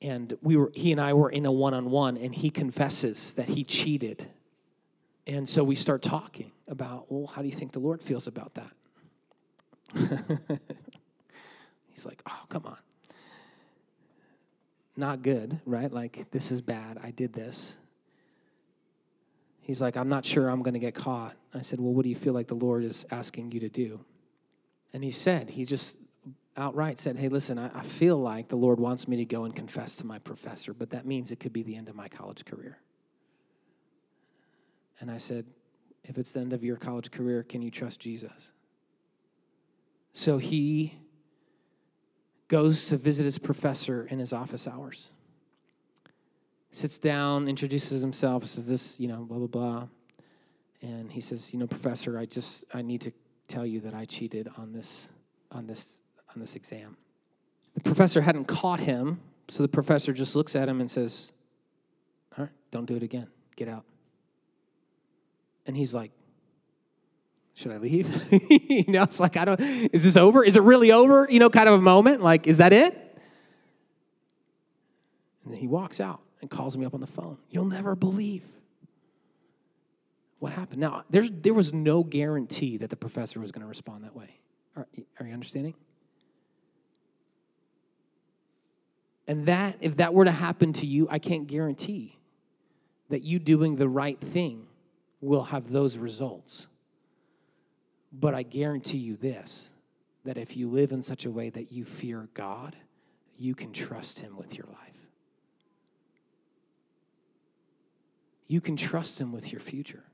[0.00, 3.62] and we were he and I were in a one-on-one, and he confesses that he
[3.62, 4.26] cheated
[5.26, 8.54] And so we start talking about, well, how do you think the Lord feels about
[8.54, 8.70] that?
[11.92, 12.78] He's like, oh, come on.
[14.96, 15.92] Not good, right?
[15.92, 16.98] Like, this is bad.
[17.02, 17.76] I did this.
[19.60, 21.36] He's like, I'm not sure I'm going to get caught.
[21.54, 24.00] I said, Well, what do you feel like the Lord is asking you to do?
[24.92, 25.98] And he said, He just
[26.56, 29.56] outright said, Hey, listen, I, I feel like the Lord wants me to go and
[29.56, 32.44] confess to my professor, but that means it could be the end of my college
[32.44, 32.78] career.
[35.00, 35.46] And I said,
[36.04, 38.52] If it's the end of your college career, can you trust Jesus?
[40.12, 40.98] So he
[42.48, 45.10] goes to visit his professor in his office hours.
[46.70, 49.86] Sits down, introduces himself, says this, you know, blah, blah, blah.
[50.82, 53.12] And he says, you know, professor, I just, I need to
[53.48, 55.08] tell you that I cheated on this,
[55.50, 56.00] on this,
[56.34, 56.96] on this exam.
[57.74, 61.32] The professor hadn't caught him, so the professor just looks at him and says,
[62.36, 63.28] all right, don't do it again.
[63.56, 63.84] Get out.
[65.66, 66.10] And he's like,
[67.54, 68.08] should I leave?
[68.50, 70.44] you know, it's like, I don't, is this over?
[70.44, 71.26] Is it really over?
[71.30, 72.20] You know, kind of a moment.
[72.20, 72.94] Like, is that it?
[75.44, 77.38] And then he walks out and calls me up on the phone.
[77.50, 78.42] You'll never believe
[80.40, 80.80] what happened.
[80.80, 84.40] Now, there's, there was no guarantee that the professor was going to respond that way.
[84.76, 84.86] Are,
[85.20, 85.74] are you understanding?
[89.28, 92.18] And that, if that were to happen to you, I can't guarantee
[93.10, 94.66] that you doing the right thing
[95.20, 96.66] will have those results.
[98.20, 99.72] But I guarantee you this
[100.24, 102.76] that if you live in such a way that you fear God,
[103.36, 104.78] you can trust Him with your life.
[108.46, 110.04] You can trust Him with your future.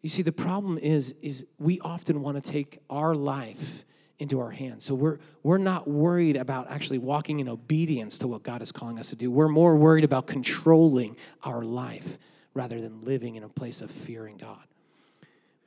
[0.00, 3.84] You see, the problem is, is we often want to take our life
[4.18, 4.84] into our hands.
[4.84, 8.98] So we're, we're not worried about actually walking in obedience to what God is calling
[8.98, 9.30] us to do.
[9.30, 12.18] We're more worried about controlling our life
[12.54, 14.64] rather than living in a place of fearing God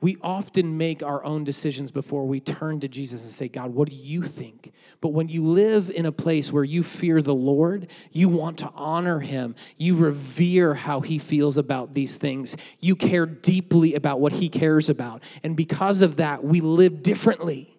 [0.06, 3.88] we often make our own decisions before we turn to Jesus and say, God, what
[3.88, 4.72] do you think?
[5.00, 8.70] But when you live in a place where you fear the Lord, you want to
[8.76, 14.30] honor him, you revere how he feels about these things, you care deeply about what
[14.30, 15.24] he cares about.
[15.42, 17.76] And because of that, we live differently.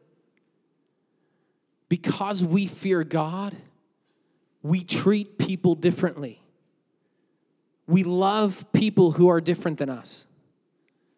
[1.87, 3.55] Because we fear God,
[4.61, 6.41] we treat people differently.
[7.87, 10.26] We love people who are different than us.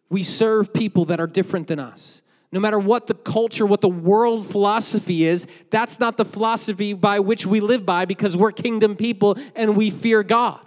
[0.10, 2.22] We serve people that are different than us.
[2.52, 7.20] No matter what the culture, what the world philosophy is, that's not the philosophy by
[7.20, 10.62] which we live by because we're kingdom people and we fear God.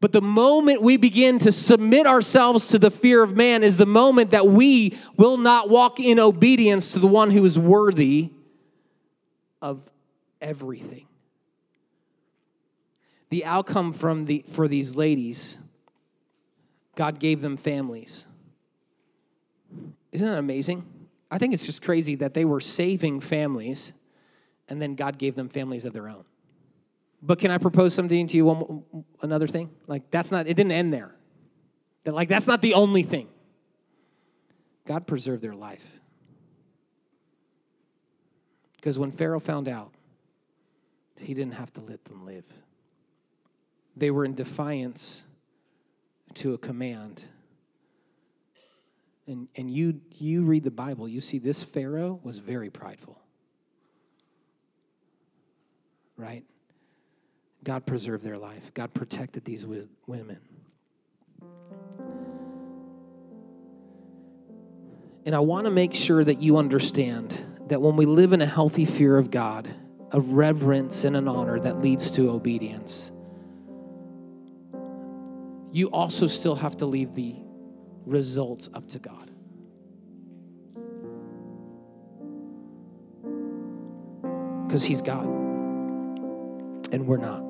[0.00, 3.86] But the moment we begin to submit ourselves to the fear of man is the
[3.86, 8.30] moment that we will not walk in obedience to the one who is worthy
[9.60, 9.80] of
[10.40, 11.06] everything.
[13.30, 15.58] The outcome from the, for these ladies
[16.96, 18.26] God gave them families.
[20.10, 20.84] Isn't that amazing?
[21.30, 23.92] I think it's just crazy that they were saving families
[24.68, 26.24] and then God gave them families of their own.
[27.22, 29.70] But can I propose something to you one another thing?
[29.86, 31.14] Like that's not it didn't end there.
[32.04, 33.28] That like that's not the only thing.
[34.86, 35.84] God preserved their life.
[38.76, 39.92] Because when Pharaoh found out,
[41.18, 42.46] he didn't have to let them live.
[43.96, 45.22] They were in defiance
[46.36, 47.24] to a command.
[49.26, 53.18] And, and you, you read the Bible, you see this Pharaoh was very prideful.
[56.16, 56.44] Right?
[57.64, 59.66] God preserved their life, God protected these
[60.06, 60.38] women.
[65.24, 68.46] And I want to make sure that you understand that when we live in a
[68.46, 69.68] healthy fear of God,
[70.12, 73.10] a reverence and an honor that leads to obedience,
[75.76, 77.34] you also still have to leave the
[78.06, 79.30] results up to God.
[84.66, 87.44] Because He's God, and we're not.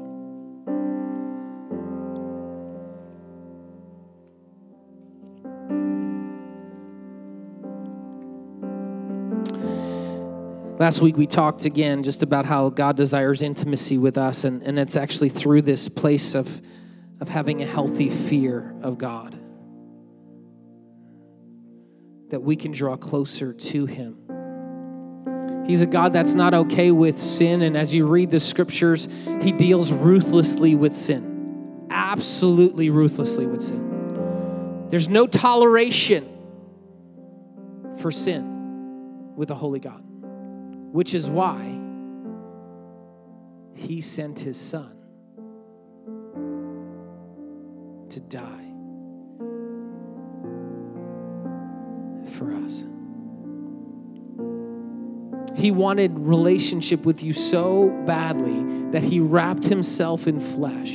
[10.80, 14.80] Last week we talked again just about how God desires intimacy with us, and, and
[14.80, 16.60] it's actually through this place of
[17.20, 19.38] of having a healthy fear of God.
[22.30, 24.16] That we can draw closer to Him.
[25.66, 29.08] He's a God that's not okay with sin, and as you read the scriptures,
[29.40, 31.86] He deals ruthlessly with sin.
[31.90, 34.86] Absolutely ruthlessly with sin.
[34.90, 36.28] There's no toleration
[37.98, 40.02] for sin with a holy God,
[40.92, 41.80] which is why
[43.74, 44.95] He sent His Son
[48.10, 48.66] to die
[52.32, 52.84] for us.
[55.56, 60.92] He wanted relationship with you so badly that he wrapped himself in flesh.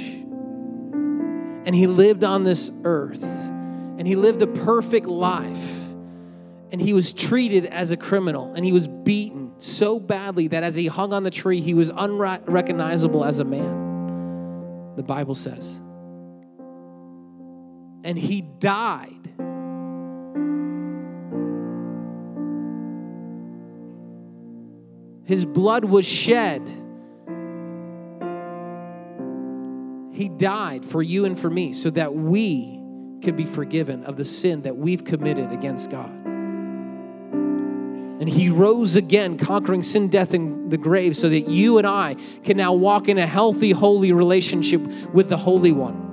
[1.63, 3.23] And he lived on this earth.
[3.23, 5.69] And he lived a perfect life.
[6.71, 8.53] And he was treated as a criminal.
[8.53, 11.91] And he was beaten so badly that as he hung on the tree, he was
[11.95, 14.95] unrecognizable as a man.
[14.95, 15.81] The Bible says.
[18.03, 19.21] And he died
[25.31, 26.61] His blood was shed.
[30.11, 32.81] He died for you and for me so that we
[33.23, 36.09] could be forgiven of the sin that we've committed against God.
[38.19, 42.17] And he rose again, conquering sin, death, and the grave, so that you and I
[42.43, 44.81] can now walk in a healthy, holy relationship
[45.13, 46.10] with the Holy One.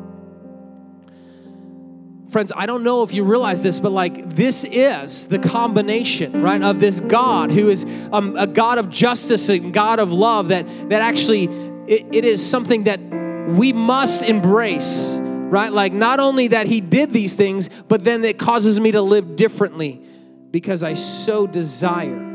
[2.31, 6.61] Friends, I don't know if you realize this, but like this is the combination, right,
[6.61, 10.67] of this God who is um, a God of justice and God of love that
[10.91, 11.45] that actually
[11.87, 13.01] it, it is something that
[13.49, 15.73] we must embrace, right?
[15.73, 19.35] Like not only that He did these things, but then it causes me to live
[19.37, 20.03] differently
[20.51, 22.27] because I so desire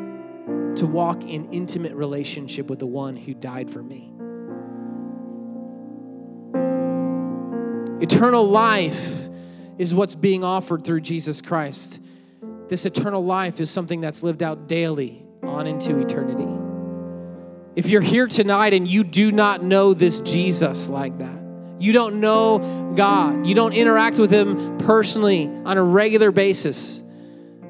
[0.76, 4.10] to walk in intimate relationship with the one who died for me.
[8.02, 9.30] Eternal life
[9.78, 11.99] is what's being offered through Jesus Christ.
[12.69, 16.47] This eternal life is something that's lived out daily on into eternity.
[17.76, 21.41] If you're here tonight and you do not know this Jesus like that,
[21.80, 27.03] you don't know God, you don't interact with Him personally on a regular basis,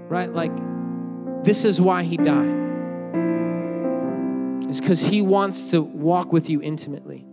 [0.10, 0.32] right?
[0.32, 0.52] Like,
[1.44, 2.62] this is why He died.
[4.70, 7.26] It's because He wants to walk with you intimately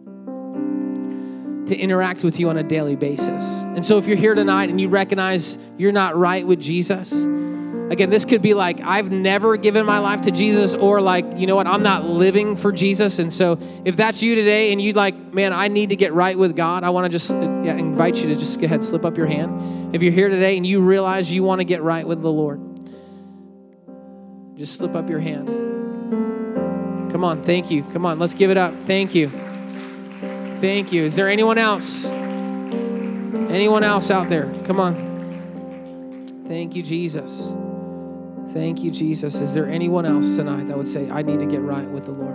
[1.70, 3.62] to interact with you on a daily basis.
[3.62, 7.12] And so if you're here tonight and you recognize you're not right with Jesus,
[7.90, 11.46] again, this could be like, I've never given my life to Jesus, or like, you
[11.46, 13.20] know what, I'm not living for Jesus.
[13.20, 16.36] And so if that's you today and you'd like, man, I need to get right
[16.36, 19.04] with God, I want to just uh, yeah, invite you to just go ahead, slip
[19.04, 19.94] up your hand.
[19.94, 22.60] If you're here today and you realize you want to get right with the Lord,
[24.56, 25.46] just slip up your hand.
[27.12, 27.84] Come on, thank you.
[27.92, 28.74] Come on, let's give it up.
[28.86, 29.49] Thank you.
[30.61, 31.04] Thank you.
[31.04, 32.11] Is there anyone else?
[33.50, 34.52] Anyone else out there?
[34.64, 36.44] Come on.
[36.46, 37.54] Thank you, Jesus.
[38.52, 39.40] Thank you, Jesus.
[39.40, 42.12] Is there anyone else tonight that would say, I need to get right with the
[42.12, 42.34] Lord?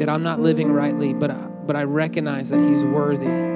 [0.00, 3.55] That I'm not living rightly, but, I, but I recognize that He's worthy.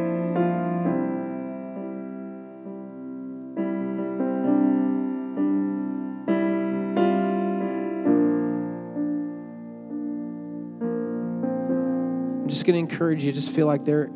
[12.70, 14.10] Going to encourage you, just feel like there,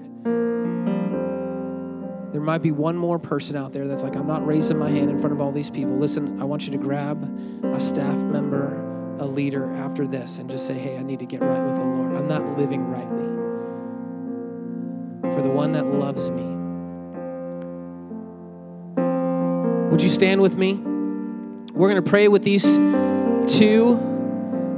[2.33, 5.11] there might be one more person out there that's like, I'm not raising my hand
[5.11, 5.97] in front of all these people.
[5.97, 7.23] Listen, I want you to grab
[7.65, 8.81] a staff member,
[9.19, 11.83] a leader after this, and just say, hey, I need to get right with the
[11.83, 12.15] Lord.
[12.17, 13.25] I'm not living rightly.
[15.35, 16.45] For the one that loves me.
[19.91, 20.75] Would you stand with me?
[21.73, 22.63] We're going to pray with these
[23.57, 24.14] two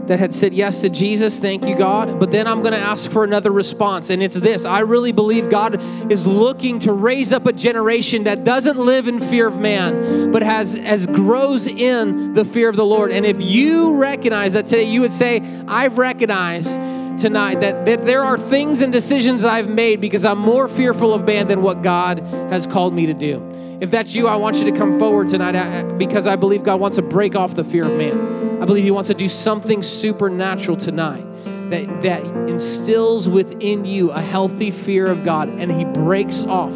[0.06, 1.38] that had said yes to Jesus.
[1.38, 2.18] Thank you, God.
[2.18, 5.50] But then I'm going to ask for another response, and it's this I really believe
[5.50, 5.80] God
[6.10, 10.42] is looking to raise up a generation that doesn't live in fear of man, but
[10.42, 13.12] has as grows in the fear of the Lord.
[13.12, 16.80] And if you recognize that today, you would say, I've recognized
[17.18, 21.14] tonight that, that there are things and decisions that I've made because I'm more fearful
[21.14, 23.42] of man than what God has called me to do.
[23.80, 26.64] If that's you, I want you to come forward tonight uh, uh, because I believe
[26.64, 28.62] God wants to break off the fear of man.
[28.62, 31.24] I believe He wants to do something supernatural tonight
[31.70, 36.74] that, that instills within you a healthy fear of God and He breaks off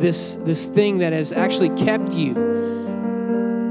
[0.00, 2.34] this, this thing that has actually kept you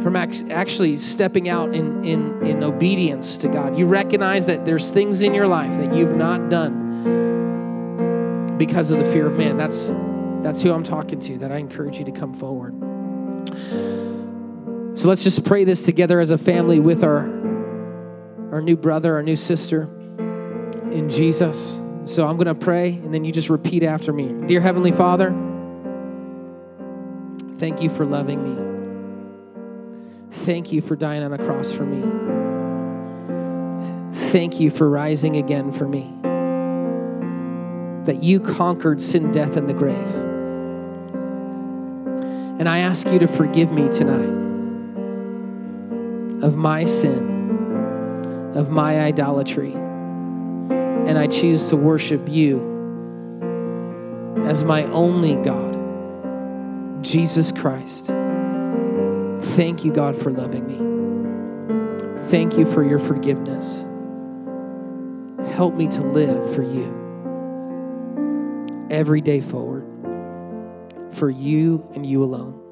[0.08, 3.78] from actually stepping out in, in, in obedience to God.
[3.78, 6.88] You recognize that there's things in your life that you've not done
[8.58, 9.58] because of the fear of man.
[9.58, 9.93] That's,
[10.43, 12.74] that's who I'm talking to, that I encourage you to come forward.
[14.97, 17.26] So let's just pray this together as a family with our,
[18.53, 19.89] our new brother, our new sister
[20.89, 21.82] in Jesus.
[22.05, 24.32] So I'm going to pray, and then you just repeat after me.
[24.47, 25.32] Dear Heavenly Father,
[27.58, 28.66] thank you for loving me.
[30.46, 32.02] Thank you for dying on a cross for me.
[34.32, 36.14] Thank you for rising again for me.
[38.06, 40.16] That you conquered sin, death, and the grave.
[42.60, 44.46] And I ask you to forgive me tonight
[46.44, 49.74] of my sin, of my idolatry.
[49.74, 52.76] And I choose to worship you
[54.46, 58.10] as my only God, Jesus Christ.
[59.42, 60.78] Thank you, God, for loving me.
[62.30, 63.86] Thank you for your forgiveness.
[65.56, 66.94] Help me to live for you
[68.90, 69.86] every day forward,
[71.12, 72.64] for you and you alone.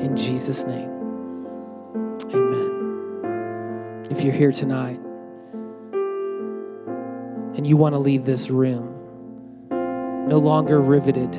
[0.00, 0.90] In Jesus' name,
[2.32, 4.06] amen.
[4.10, 5.00] If you're here tonight
[7.56, 8.96] and you want to leave this room
[10.28, 11.34] no longer riveted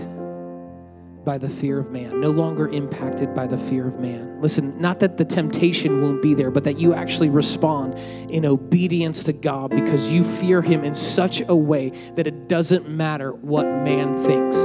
[1.24, 4.41] by the fear of man, no longer impacted by the fear of man.
[4.41, 7.97] Listen, not that the temptation won't be there, but that you actually respond
[8.32, 12.89] in obedience to God because you fear Him in such a way that it doesn't
[12.89, 14.57] matter what man thinks.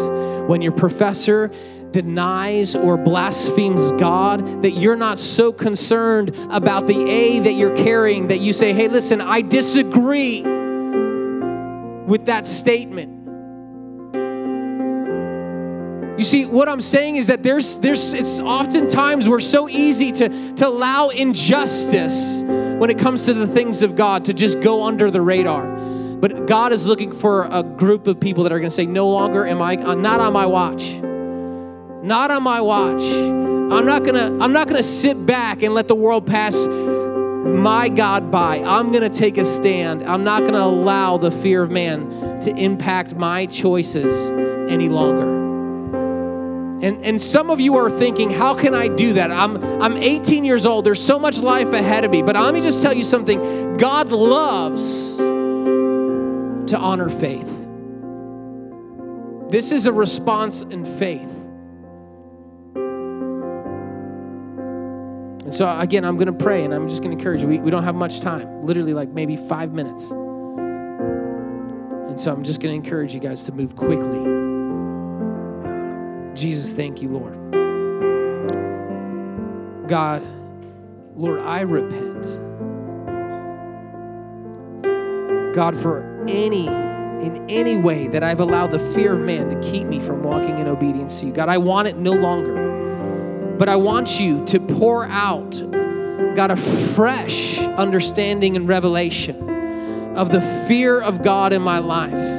[0.48, 1.50] When your professor
[1.90, 8.28] denies or blasphemes God, that you're not so concerned about the A that you're carrying
[8.28, 10.42] that you say, hey, listen, I disagree
[12.07, 13.15] with that statement.
[16.18, 20.54] You see, what I'm saying is that there's, there's, it's oftentimes we're so easy to,
[20.54, 25.10] to allow injustice when it comes to the things of God to just go under
[25.10, 25.66] the radar.
[25.66, 29.10] But God is looking for a group of people that are going to say, no
[29.10, 30.94] longer am I, I'm not on my watch.
[32.02, 33.02] Not on my watch.
[33.02, 36.66] I'm not going to, I'm not going to sit back and let the world pass
[36.66, 38.60] my God by.
[38.60, 40.02] I'm going to take a stand.
[40.04, 44.30] I'm not going to allow the fear of man to impact my choices
[44.70, 45.45] any longer.
[46.83, 49.31] And, and some of you are thinking, how can I do that?
[49.31, 50.85] I'm, I'm 18 years old.
[50.85, 52.20] There's so much life ahead of me.
[52.20, 57.49] But let me just tell you something God loves to honor faith.
[59.49, 61.33] This is a response in faith.
[65.45, 67.49] And so, again, I'm going to pray and I'm just going to encourage you.
[67.49, 70.11] We, we don't have much time, literally, like maybe five minutes.
[70.11, 70.59] And
[72.18, 74.36] so, I'm just going to encourage you guys to move quickly.
[76.37, 77.34] Jesus, thank you, Lord.
[79.89, 80.22] God,
[81.16, 82.24] Lord, I repent.
[85.55, 89.87] God, for any, in any way that I've allowed the fear of man to keep
[89.87, 91.32] me from walking in obedience to you.
[91.32, 93.57] God, I want it no longer.
[93.59, 95.53] But I want you to pour out,
[96.34, 102.37] God, a fresh understanding and revelation of the fear of God in my life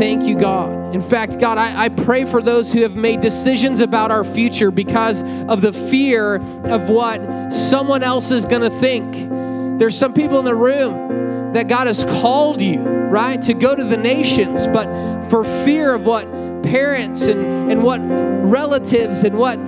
[0.00, 0.79] thank you, God.
[0.92, 4.70] In fact, God, I, I pray for those who have made decisions about our future
[4.70, 9.78] because of the fear of what someone else is going to think.
[9.78, 13.84] There's some people in the room that God has called you, right, to go to
[13.84, 14.86] the nations, but
[15.28, 16.24] for fear of what
[16.64, 19.58] parents and, and what relatives and what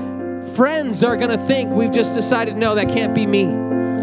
[0.57, 3.45] friends are going to think, we've just decided, no, that can't be me.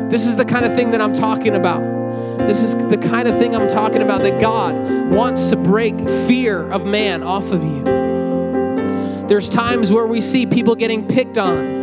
[0.09, 1.98] This is the kind of thing that I'm talking about.
[2.47, 4.75] This is the kind of thing I'm talking about that God
[5.11, 7.83] wants to break fear of man off of you.
[9.27, 11.79] There's times where we see people getting picked on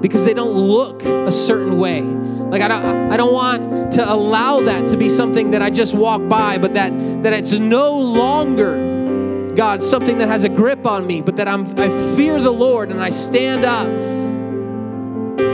[0.00, 2.00] because they don't look a certain way.
[2.00, 5.94] Like I don't, I don't want to allow that to be something that I just
[5.94, 6.90] walk by, but that
[7.22, 11.66] that it's no longer God something that has a grip on me, but that I'm
[11.78, 13.86] I fear the Lord and I stand up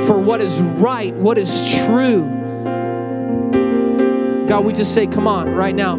[0.07, 1.51] for what is right, what is
[1.85, 2.36] true.
[4.49, 5.97] God, we just say, come on, right now.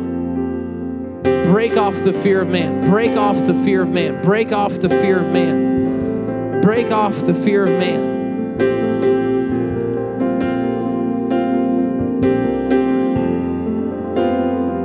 [1.52, 2.90] Break off the fear of man.
[2.90, 4.24] Break off the fear of man.
[4.24, 6.62] Break off the fear of man.
[6.62, 8.18] Break off the fear of man.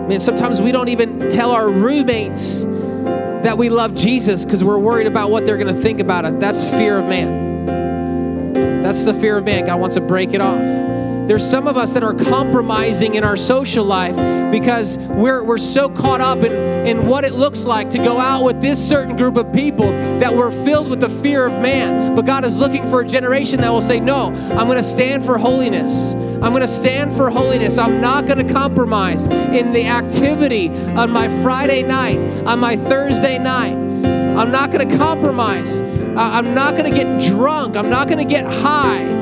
[0.09, 5.07] Man, sometimes we don't even tell our roommates that we love Jesus because we're worried
[5.07, 6.39] about what they're going to think about it.
[6.39, 8.83] That's fear of man.
[8.83, 9.67] That's the fear of man.
[9.67, 10.91] God wants to break it off.
[11.27, 14.16] There's some of us that are compromising in our social life
[14.51, 16.53] because we're, we're so caught up in,
[16.87, 20.35] in what it looks like to go out with this certain group of people that
[20.35, 22.16] we're filled with the fear of man.
[22.16, 25.25] But God is looking for a generation that will say, No, I'm going to stand
[25.25, 26.14] for holiness.
[26.14, 27.79] I'm going to stand for holiness.
[27.79, 33.39] I'm not going to compromise in the activity on my Friday night, on my Thursday
[33.39, 33.75] night.
[33.75, 35.79] I'm not going to compromise.
[35.81, 37.77] I'm not going to get drunk.
[37.77, 39.22] I'm not going to get high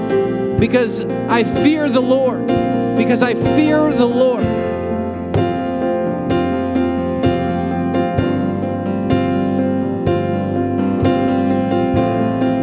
[0.60, 2.46] because I fear the Lord.
[2.98, 4.44] Because I fear the Lord.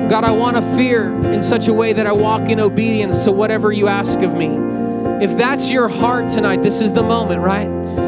[0.09, 3.31] God, I want to fear in such a way that I walk in obedience to
[3.31, 4.57] whatever you ask of me.
[5.23, 7.67] If that's your heart tonight, this is the moment, right?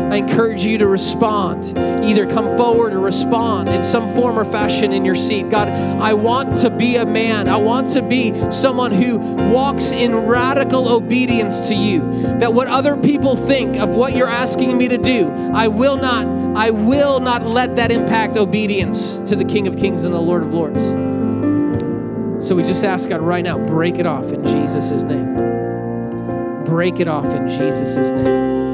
[0.09, 1.77] I encourage you to respond.
[1.77, 5.49] Either come forward or respond in some form or fashion in your seat.
[5.49, 7.47] God, I want to be a man.
[7.47, 11.99] I want to be someone who walks in radical obedience to you.
[12.39, 16.39] That what other people think of what you're asking me to do, I will not
[16.57, 20.41] I will not let that impact obedience to the King of Kings and the Lord
[20.41, 20.83] of Lords.
[22.45, 25.35] So we just ask God right now, break it off in Jesus' name.
[26.65, 28.68] Break it off in Jesus' name.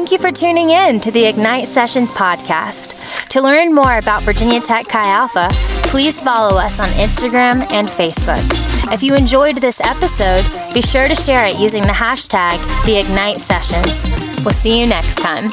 [0.00, 3.28] Thank you for tuning in to the Ignite Sessions podcast.
[3.28, 5.48] To learn more about Virginia Tech Chi Alpha,
[5.90, 8.40] please follow us on Instagram and Facebook.
[8.90, 10.42] If you enjoyed this episode,
[10.72, 14.04] be sure to share it using the hashtag the Ignite Sessions.
[14.42, 15.50] We'll see you next time.